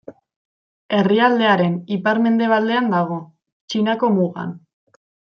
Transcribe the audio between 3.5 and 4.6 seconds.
Txinako mugan.